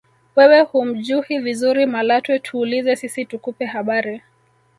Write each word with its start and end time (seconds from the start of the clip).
wewe 0.37 0.59
humjuhi 0.69 1.37
vizuri 1.39 1.85
malatwe 1.85 2.39
tuulize 2.39 2.95
sisi 2.95 3.21
tukupe 3.29 3.65
habari 3.73 4.21